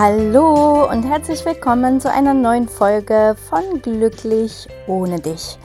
Hallo 0.00 0.88
und 0.88 1.02
herzlich 1.02 1.44
willkommen 1.44 2.00
zu 2.00 2.08
einer 2.08 2.32
neuen 2.32 2.68
Folge 2.68 3.34
von 3.48 3.82
Glücklich 3.82 4.68
ohne 4.86 5.18
dich. 5.18 5.58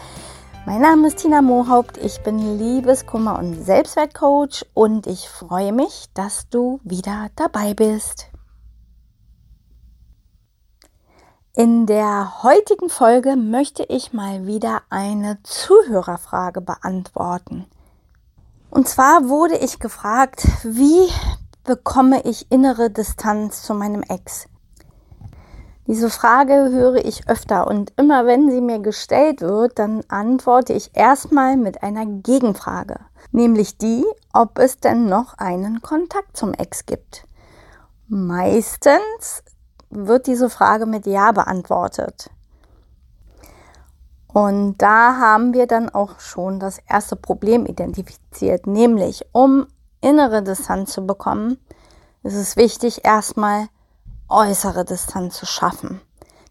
Mein 0.65 0.81
Name 0.81 1.09
ist 1.09 1.19
Tina 1.19 1.43
Mohaupt, 1.43 1.99
ich 1.99 2.19
bin 2.23 2.57
Liebeskummer- 2.57 3.37
und 3.37 3.63
Selbstwertcoach 3.63 4.65
und 4.73 5.05
ich 5.05 5.29
freue 5.29 5.71
mich, 5.71 6.07
dass 6.15 6.49
du 6.49 6.79
wieder 6.83 7.27
dabei 7.35 7.75
bist. 7.75 8.31
In 11.55 11.85
der 11.85 12.41
heutigen 12.41 12.89
Folge 12.89 13.35
möchte 13.35 13.83
ich 13.83 14.13
mal 14.13 14.47
wieder 14.47 14.81
eine 14.89 15.43
Zuhörerfrage 15.43 16.61
beantworten. 16.61 17.67
Und 18.71 18.87
zwar 18.87 19.29
wurde 19.29 19.57
ich 19.57 19.77
gefragt, 19.77 20.47
wie 20.63 21.07
bekomme 21.63 22.21
ich 22.25 22.51
innere 22.51 22.89
Distanz 22.89 23.63
zu 23.63 23.73
meinem 23.73 24.03
Ex? 24.03 24.47
Diese 25.85 26.09
Frage 26.09 26.69
höre 26.71 27.03
ich 27.03 27.27
öfter 27.27 27.67
und 27.67 27.91
immer 27.97 28.25
wenn 28.25 28.49
sie 28.49 28.61
mir 28.61 28.79
gestellt 28.79 29.41
wird, 29.41 29.79
dann 29.79 30.01
antworte 30.07 30.71
ich 30.71 30.91
erstmal 30.93 31.57
mit 31.57 31.83
einer 31.83 32.05
Gegenfrage, 32.05 33.01
nämlich 33.31 33.77
die, 33.77 34.05
ob 34.31 34.59
es 34.59 34.79
denn 34.79 35.07
noch 35.07 35.37
einen 35.37 35.81
Kontakt 35.81 36.37
zum 36.37 36.53
Ex 36.53 36.85
gibt. 36.85 37.27
Meistens 38.07 39.43
wird 39.89 40.27
diese 40.27 40.49
Frage 40.49 40.85
mit 40.85 41.05
Ja 41.05 41.33
beantwortet. 41.33 42.29
Und 44.27 44.77
da 44.77 45.17
haben 45.17 45.53
wir 45.53 45.67
dann 45.67 45.89
auch 45.89 46.19
schon 46.19 46.59
das 46.59 46.79
erste 46.89 47.15
Problem 47.15 47.65
identifiziert, 47.65 48.67
nämlich 48.67 49.25
um 49.31 49.67
innere 50.03 50.43
Distanz 50.43 50.91
zu 50.93 51.05
bekommen, 51.05 51.57
ist 52.23 52.35
es 52.35 52.55
wichtig, 52.55 53.05
erstmal 53.05 53.67
äußere 54.29 54.85
Distanz 54.85 55.37
zu 55.37 55.45
schaffen. 55.45 56.01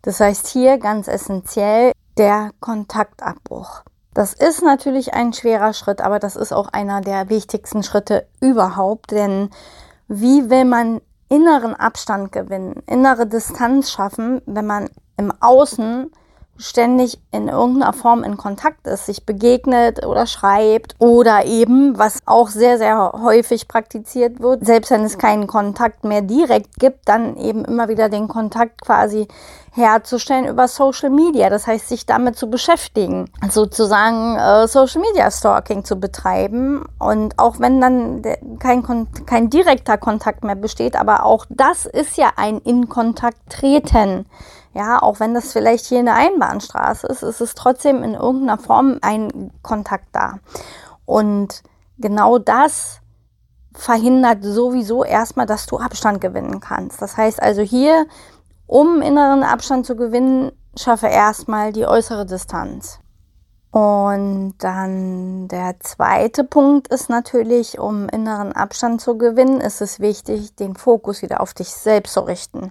Das 0.03 0.21
heißt 0.21 0.49
hier 0.49 0.79
ganz 0.79 1.09
essentiell 1.09 1.93
der 2.17 2.51
Kontaktabbruch. 2.61 3.83
Das 4.15 4.35
ist 4.35 4.63
natürlich 4.63 5.15
ein 5.15 5.33
schwerer 5.33 5.73
Schritt, 5.73 6.01
aber 6.03 6.19
das 6.19 6.37
ist 6.37 6.53
auch 6.53 6.69
einer 6.69 7.01
der 7.01 7.31
wichtigsten 7.31 7.83
Schritte 7.83 8.27
überhaupt, 8.41 9.11
denn 9.11 9.49
wie 10.09 10.51
will 10.51 10.67
man 10.67 11.01
inneren 11.31 11.75
Abstand 11.75 12.31
gewinnen, 12.31 12.83
innere 12.87 13.27
Distanz 13.27 13.91
schaffen, 13.91 14.43
wenn 14.45 14.67
man 14.67 14.91
im 15.17 15.33
Außen 15.41 16.11
ständig 16.59 17.19
in 17.33 17.49
irgendeiner 17.49 17.93
Form 17.93 18.23
in 18.23 18.37
Kontakt 18.37 18.87
ist, 18.87 19.07
sich 19.07 19.27
begegnet 19.27 20.05
oder 20.07 20.27
schreibt 20.27 20.95
oder 20.99 21.45
eben, 21.45 21.99
was 21.99 22.21
auch 22.27 22.49
sehr, 22.49 22.79
sehr 22.79 23.13
häufig 23.23 23.69
praktiziert 23.69 24.41
wird, 24.41 24.65
selbst 24.65 24.91
wenn 24.91 25.03
es 25.05 25.19
keinen 25.19 25.47
Kontakt 25.47 26.05
mehr 26.05 26.23
direkt 26.23 26.79
gibt, 26.79 27.09
dann 27.09 27.37
eben 27.37 27.65
immer 27.65 27.89
wieder 27.89 28.09
den 28.09 28.29
Kontakt 28.29 28.83
quasi 28.83 29.27
herzustellen 29.75 30.47
über 30.47 30.69
Social 30.69 31.11
Media. 31.11 31.49
Das 31.49 31.67
heißt, 31.67 31.89
sich 31.89 32.07
damit 32.07 32.37
zu 32.37 32.49
beschäftigen, 32.49 33.31
sozusagen 33.51 34.37
äh, 34.37 34.69
Social 34.69 35.01
Media 35.01 35.31
Stalking 35.31 35.85
zu 35.85 35.97
betreiben. 35.97 36.85
Und 36.99 37.39
auch 37.39 37.59
wenn 37.59 37.81
dann 37.81 38.23
kein, 38.59 38.83
kein 39.27 39.51
direkter 39.51 39.97
Kontakt 39.97 40.45
mehr 40.45 40.55
besteht, 40.55 40.95
aber 40.95 41.25
auch 41.25 41.47
das 41.49 41.87
ist 41.87 42.17
ja 42.17 42.33
ein 42.37 42.59
in 42.59 42.89
Kontakt 42.89 43.39
treten. 43.49 44.27
Ja, 44.75 45.03
auch 45.03 45.21
wenn 45.21 45.35
das 45.35 45.53
vielleicht 45.53 45.87
hier 45.87 45.99
eine 45.99 46.15
Einbahnstraße 46.15 47.07
ist, 47.07 47.23
ist 47.23 47.41
es 47.41 47.55
trotzdem 47.55 48.03
in 48.03 48.15
irgendeiner 48.15 48.59
Form 48.59 48.99
ein 49.03 49.53
Kontakt 49.63 50.07
da. 50.13 50.39
Und 51.05 51.63
genau 51.99 52.39
das 52.39 53.01
verhindert 53.75 54.43
sowieso 54.43 55.05
erstmal, 55.05 55.47
dass 55.47 55.67
du 55.67 55.79
Abstand 55.79 56.21
gewinnen 56.21 56.61
kannst. 56.61 57.03
Das 57.03 57.17
heißt 57.17 57.43
also 57.43 57.63
hier, 57.63 58.07
um 58.67 59.03
inneren 59.03 59.43
Abstand 59.43 59.85
zu 59.87 59.97
gewinnen, 59.97 60.53
schaffe 60.77 61.09
erstmal 61.09 61.73
die 61.73 61.87
äußere 61.87 62.25
Distanz. 62.25 62.99
Und 63.71 64.55
dann 64.59 65.49
der 65.49 65.81
zweite 65.81 66.45
Punkt 66.45 66.89
ist 66.89 67.09
natürlich, 67.09 67.79
um 67.79 68.07
inneren 68.09 68.53
Abstand 68.53 69.01
zu 69.01 69.17
gewinnen, 69.17 69.63
ist 69.63 69.81
es 69.81 69.99
wichtig, 69.99 70.55
den 70.57 70.75
Fokus 70.77 71.23
wieder 71.23 71.41
auf 71.41 71.55
dich 71.55 71.69
selbst 71.69 72.13
zu 72.13 72.21
richten. 72.21 72.71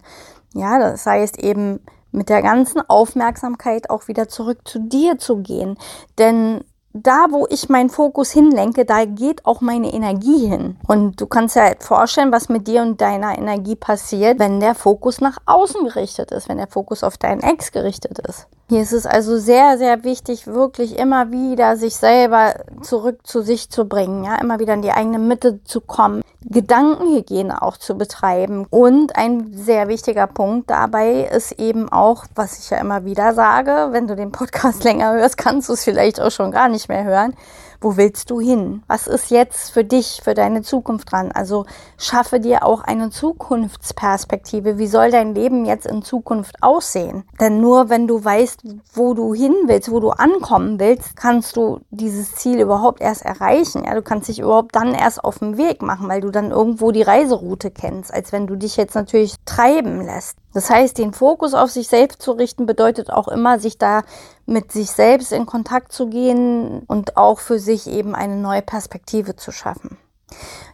Ja, 0.53 0.79
das 0.79 1.05
heißt 1.05 1.41
eben 1.41 1.79
mit 2.11 2.29
der 2.29 2.41
ganzen 2.41 2.81
Aufmerksamkeit 2.89 3.89
auch 3.89 4.07
wieder 4.07 4.27
zurück 4.27 4.59
zu 4.65 4.79
dir 4.79 5.17
zu 5.17 5.37
gehen. 5.37 5.77
Denn 6.17 6.63
da, 6.93 7.27
wo 7.29 7.47
ich 7.49 7.69
meinen 7.69 7.89
Fokus 7.89 8.31
hinlenke, 8.31 8.83
da 8.83 9.05
geht 9.05 9.45
auch 9.45 9.61
meine 9.61 9.93
Energie 9.93 10.47
hin. 10.47 10.77
Und 10.87 11.21
du 11.21 11.25
kannst 11.25 11.55
ja 11.55 11.71
vorstellen, 11.79 12.33
was 12.33 12.49
mit 12.49 12.67
dir 12.67 12.81
und 12.81 12.99
deiner 12.99 13.37
Energie 13.37 13.75
passiert, 13.75 14.39
wenn 14.39 14.59
der 14.59 14.75
Fokus 14.75 15.21
nach 15.21 15.37
außen 15.45 15.85
gerichtet 15.85 16.31
ist, 16.31 16.49
wenn 16.49 16.57
der 16.57 16.67
Fokus 16.67 17.03
auf 17.03 17.17
deinen 17.17 17.41
Ex 17.41 17.71
gerichtet 17.71 18.19
ist. 18.19 18.47
Hier 18.71 18.83
ist 18.83 18.93
es 18.93 19.05
also 19.05 19.37
sehr, 19.37 19.77
sehr 19.77 20.05
wichtig, 20.05 20.47
wirklich 20.47 20.97
immer 20.97 21.29
wieder 21.29 21.75
sich 21.75 21.97
selber 21.97 22.53
zurück 22.81 23.19
zu 23.27 23.41
sich 23.41 23.69
zu 23.69 23.83
bringen, 23.83 24.23
ja, 24.23 24.35
immer 24.35 24.59
wieder 24.59 24.75
in 24.75 24.81
die 24.81 24.93
eigene 24.93 25.19
Mitte 25.19 25.61
zu 25.65 25.81
kommen, 25.81 26.21
Gedankenhygiene 26.45 27.61
auch 27.61 27.75
zu 27.75 27.97
betreiben. 27.97 28.65
Und 28.69 29.17
ein 29.17 29.51
sehr 29.53 29.89
wichtiger 29.89 30.25
Punkt 30.25 30.69
dabei 30.69 31.23
ist 31.23 31.51
eben 31.59 31.91
auch, 31.91 32.23
was 32.33 32.59
ich 32.59 32.69
ja 32.69 32.77
immer 32.77 33.03
wieder 33.03 33.33
sage, 33.33 33.89
wenn 33.91 34.07
du 34.07 34.15
den 34.15 34.31
Podcast 34.31 34.83
länger 34.85 35.15
hörst, 35.15 35.37
kannst 35.37 35.67
du 35.67 35.73
es 35.73 35.83
vielleicht 35.83 36.21
auch 36.21 36.31
schon 36.31 36.51
gar 36.51 36.69
nicht 36.69 36.87
mehr 36.87 37.03
hören 37.03 37.33
wo 37.81 37.97
willst 37.97 38.29
du 38.29 38.39
hin? 38.39 38.83
Was 38.87 39.07
ist 39.07 39.31
jetzt 39.31 39.71
für 39.71 39.83
dich, 39.83 40.21
für 40.23 40.35
deine 40.35 40.61
Zukunft 40.61 41.11
dran? 41.11 41.31
Also 41.31 41.65
schaffe 41.97 42.39
dir 42.39 42.63
auch 42.63 42.83
eine 42.83 43.09
Zukunftsperspektive. 43.09 44.77
Wie 44.77 44.87
soll 44.87 45.09
dein 45.09 45.33
Leben 45.33 45.65
jetzt 45.65 45.87
in 45.87 46.03
Zukunft 46.03 46.61
aussehen? 46.61 47.23
Denn 47.39 47.59
nur 47.59 47.89
wenn 47.89 48.07
du 48.07 48.23
weißt, 48.23 48.63
wo 48.93 49.15
du 49.15 49.33
hin 49.33 49.55
willst, 49.65 49.91
wo 49.91 49.99
du 49.99 50.11
ankommen 50.11 50.79
willst, 50.79 51.15
kannst 51.15 51.57
du 51.57 51.79
dieses 51.89 52.35
Ziel 52.35 52.61
überhaupt 52.61 53.01
erst 53.01 53.25
erreichen. 53.25 53.83
Ja, 53.85 53.95
du 53.95 54.03
kannst 54.03 54.29
dich 54.29 54.39
überhaupt 54.39 54.75
dann 54.75 54.93
erst 54.93 55.23
auf 55.23 55.39
den 55.39 55.57
Weg 55.57 55.81
machen, 55.81 56.07
weil 56.07 56.21
du 56.21 56.29
dann 56.29 56.51
irgendwo 56.51 56.91
die 56.91 57.01
Reiseroute 57.01 57.71
kennst, 57.71 58.13
als 58.13 58.31
wenn 58.31 58.45
du 58.45 58.55
dich 58.55 58.77
jetzt 58.77 58.93
natürlich 58.93 59.35
treiben 59.45 60.01
lässt. 60.05 60.37
Das 60.53 60.69
heißt, 60.69 60.97
den 60.97 61.13
Fokus 61.13 61.53
auf 61.53 61.71
sich 61.71 61.87
selbst 61.87 62.21
zu 62.21 62.31
richten, 62.33 62.65
bedeutet 62.65 63.09
auch 63.09 63.27
immer, 63.27 63.59
sich 63.59 63.77
da 63.77 64.01
mit 64.45 64.71
sich 64.71 64.91
selbst 64.91 65.31
in 65.31 65.45
Kontakt 65.45 65.91
zu 65.91 66.07
gehen 66.07 66.83
und 66.87 67.17
auch 67.17 67.39
für 67.39 67.59
sich 67.59 67.87
eben 67.87 68.15
eine 68.15 68.35
neue 68.35 68.61
Perspektive 68.61 69.35
zu 69.35 69.51
schaffen. 69.51 69.97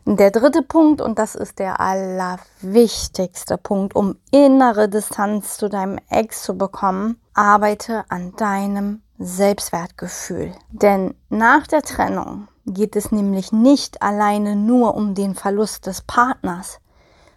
Der 0.06 0.32
dritte 0.32 0.62
Punkt, 0.62 1.02
und 1.02 1.20
das 1.20 1.36
ist 1.36 1.60
der 1.60 1.80
allerwichtigste 1.82 3.58
Punkt, 3.58 3.96
um 3.96 4.16
innere 4.32 4.88
Distanz 4.88 5.58
zu 5.58 5.68
deinem 5.68 6.00
Ex 6.10 6.44
zu 6.44 6.58
bekommen, 6.58 7.20
arbeite 7.34 8.06
an 8.10 8.34
deinem 8.38 9.02
Selbstwertgefühl. 9.20 10.54
Denn 10.72 11.16
nach 11.30 11.68
der 11.68 11.82
Trennung 11.82 12.48
geht 12.66 12.96
es 12.96 13.12
nämlich 13.12 13.52
nicht 13.52 14.02
alleine 14.02 14.56
nur 14.56 14.96
um 14.96 15.16
den 15.16 15.36
Verlust 15.36 15.88
des 15.88 16.02
Partners, 16.04 16.80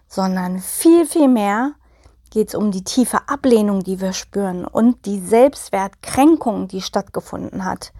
sondern 0.06 0.58
viel, 0.58 1.06
viel 1.06 1.28
mehr 1.28 1.72
geht 2.30 2.48
es 2.48 2.54
um 2.54 2.70
die 2.70 2.84
tiefe 2.84 3.28
Ablehnung, 3.28 3.82
die 3.82 4.00
wir 4.00 4.12
spüren 4.12 4.64
und 4.64 5.04
die 5.06 5.20
Selbstwertkränkung, 5.20 6.68
die 6.68 6.80
stattgefunden 6.80 7.64
hat. 7.64 7.92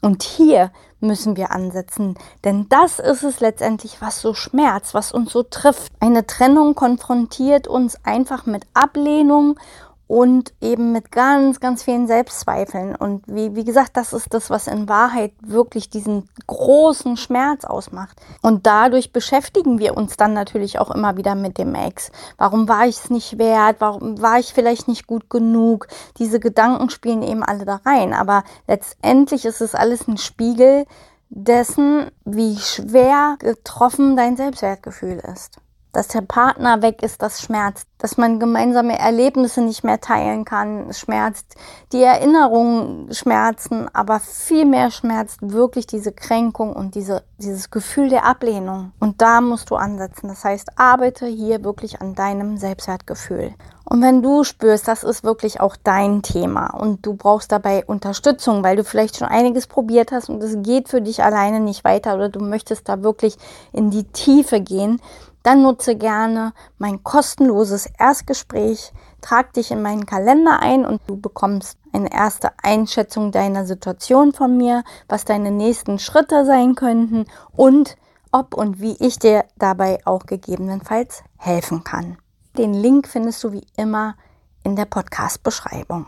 Und 0.00 0.22
hier 0.22 0.70
müssen 1.00 1.36
wir 1.36 1.50
ansetzen, 1.50 2.16
denn 2.44 2.68
das 2.68 2.98
ist 3.00 3.24
es 3.24 3.40
letztendlich, 3.40 4.00
was 4.00 4.20
so 4.20 4.32
schmerzt, 4.32 4.94
was 4.94 5.10
uns 5.10 5.32
so 5.32 5.42
trifft. 5.42 5.92
Eine 5.98 6.26
Trennung 6.26 6.74
konfrontiert 6.74 7.66
uns 7.66 8.04
einfach 8.04 8.46
mit 8.46 8.64
Ablehnung 8.74 9.58
und 10.08 10.54
eben 10.62 10.92
mit 10.92 11.12
ganz, 11.12 11.60
ganz 11.60 11.82
vielen 11.82 12.06
Selbstzweifeln. 12.06 12.96
Und 12.96 13.22
wie, 13.28 13.54
wie 13.54 13.64
gesagt, 13.64 13.96
das 13.96 14.14
ist 14.14 14.32
das, 14.32 14.48
was 14.48 14.66
in 14.66 14.88
Wahrheit 14.88 15.32
wirklich 15.40 15.90
diesen 15.90 16.28
großen 16.46 17.18
Schmerz 17.18 17.66
ausmacht. 17.66 18.18
Und 18.40 18.66
dadurch 18.66 19.12
beschäftigen 19.12 19.78
wir 19.78 19.96
uns 19.96 20.16
dann 20.16 20.32
natürlich 20.32 20.78
auch 20.78 20.90
immer 20.90 21.18
wieder 21.18 21.34
mit 21.34 21.58
dem 21.58 21.74
Ex. 21.74 22.10
Warum 22.38 22.68
war 22.68 22.86
ich 22.86 22.96
es 22.96 23.10
nicht 23.10 23.38
wert? 23.38 23.76
Warum 23.80 24.20
war 24.20 24.38
ich 24.38 24.54
vielleicht 24.54 24.88
nicht 24.88 25.06
gut 25.06 25.28
genug? 25.28 25.86
Diese 26.18 26.40
Gedanken 26.40 26.88
spielen 26.88 27.22
eben 27.22 27.42
alle 27.42 27.66
da 27.66 27.80
rein. 27.84 28.14
Aber 28.14 28.44
letztendlich 28.66 29.44
ist 29.44 29.60
es 29.60 29.74
alles 29.74 30.08
ein 30.08 30.16
Spiegel 30.16 30.86
dessen, 31.28 32.10
wie 32.24 32.56
schwer 32.56 33.36
getroffen 33.38 34.16
dein 34.16 34.38
Selbstwertgefühl 34.38 35.22
ist. 35.34 35.58
Dass 35.98 36.06
der 36.06 36.20
Partner 36.20 36.80
weg 36.80 37.02
ist, 37.02 37.22
das 37.22 37.42
schmerzt, 37.42 37.88
dass 37.98 38.16
man 38.16 38.38
gemeinsame 38.38 38.96
Erlebnisse 38.96 39.62
nicht 39.62 39.82
mehr 39.82 40.00
teilen 40.00 40.44
kann, 40.44 40.92
schmerzt, 40.92 41.56
die 41.90 42.04
Erinnerungen 42.04 43.12
schmerzen, 43.12 43.92
aber 43.92 44.20
viel 44.20 44.64
mehr 44.64 44.92
schmerzt 44.92 45.38
wirklich 45.42 45.88
diese 45.88 46.12
Kränkung 46.12 46.72
und 46.72 46.94
diese, 46.94 47.24
dieses 47.38 47.72
Gefühl 47.72 48.10
der 48.10 48.24
Ablehnung. 48.24 48.92
Und 49.00 49.20
da 49.20 49.40
musst 49.40 49.70
du 49.70 49.74
ansetzen. 49.74 50.28
Das 50.28 50.44
heißt, 50.44 50.78
arbeite 50.78 51.26
hier 51.26 51.64
wirklich 51.64 52.00
an 52.00 52.14
deinem 52.14 52.58
Selbstwertgefühl. 52.58 53.54
Und 53.84 54.00
wenn 54.02 54.22
du 54.22 54.44
spürst, 54.44 54.86
das 54.86 55.02
ist 55.02 55.24
wirklich 55.24 55.60
auch 55.60 55.74
dein 55.82 56.22
Thema 56.22 56.68
und 56.78 57.06
du 57.06 57.14
brauchst 57.14 57.50
dabei 57.50 57.84
Unterstützung, 57.86 58.62
weil 58.62 58.76
du 58.76 58.84
vielleicht 58.84 59.16
schon 59.16 59.26
einiges 59.26 59.66
probiert 59.66 60.12
hast 60.12 60.28
und 60.28 60.42
es 60.42 60.62
geht 60.62 60.90
für 60.90 61.00
dich 61.00 61.24
alleine 61.24 61.58
nicht 61.58 61.84
weiter 61.84 62.14
oder 62.14 62.28
du 62.28 62.38
möchtest 62.38 62.88
da 62.88 63.02
wirklich 63.02 63.36
in 63.72 63.90
die 63.90 64.04
Tiefe 64.04 64.60
gehen, 64.60 65.00
dann 65.48 65.62
nutze 65.62 65.96
gerne 65.96 66.52
mein 66.76 67.02
kostenloses 67.02 67.88
Erstgespräch. 67.98 68.92
Trag 69.22 69.54
dich 69.54 69.70
in 69.70 69.80
meinen 69.80 70.04
Kalender 70.04 70.60
ein 70.60 70.84
und 70.84 71.00
du 71.06 71.18
bekommst 71.18 71.78
eine 71.94 72.12
erste 72.12 72.50
Einschätzung 72.62 73.32
deiner 73.32 73.64
Situation 73.64 74.34
von 74.34 74.58
mir, 74.58 74.84
was 75.08 75.24
deine 75.24 75.50
nächsten 75.50 75.98
Schritte 75.98 76.44
sein 76.44 76.74
könnten 76.74 77.24
und 77.56 77.96
ob 78.30 78.52
und 78.52 78.82
wie 78.82 78.98
ich 79.00 79.18
dir 79.18 79.46
dabei 79.56 80.00
auch 80.04 80.26
gegebenenfalls 80.26 81.22
helfen 81.38 81.82
kann. 81.82 82.18
Den 82.58 82.74
Link 82.74 83.08
findest 83.08 83.42
du 83.42 83.52
wie 83.52 83.66
immer 83.78 84.16
in 84.64 84.76
der 84.76 84.84
Podcast-Beschreibung. 84.84 86.04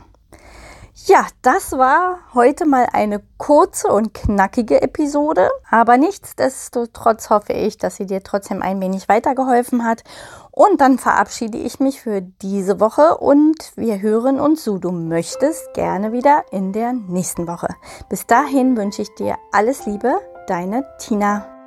Ja, 1.06 1.26
das 1.41 1.73
war 1.73 2.19
heute 2.35 2.67
mal 2.67 2.87
eine 2.93 3.23
kurze 3.38 3.88
und 3.88 4.12
knackige 4.12 4.82
Episode, 4.82 5.50
aber 5.70 5.97
nichtsdestotrotz 5.97 7.31
hoffe 7.31 7.55
ich, 7.55 7.79
dass 7.79 7.97
sie 7.97 8.06
dir 8.06 8.23
trotzdem 8.23 8.61
ein 8.61 8.81
wenig 8.81 9.08
weitergeholfen 9.08 9.85
hat. 9.85 10.05
Und 10.50 10.81
dann 10.81 10.99
verabschiede 10.99 11.56
ich 11.56 11.81
mich 11.81 12.02
für 12.02 12.20
diese 12.20 12.81
Woche 12.81 13.17
und 13.17 13.73
wir 13.76 14.00
hören 14.02 14.41
uns, 14.41 14.62
so 14.62 14.76
du 14.79 14.91
möchtest, 14.91 15.73
gerne 15.73 16.12
wieder 16.12 16.44
in 16.50 16.73
der 16.73 16.93
nächsten 16.93 17.49
Woche. 17.49 17.69
Bis 18.11 18.26
dahin 18.26 18.76
wünsche 18.76 19.02
ich 19.02 19.14
dir 19.14 19.37
alles 19.52 19.87
Liebe, 19.87 20.20
deine 20.49 20.85
Tina. 20.99 21.60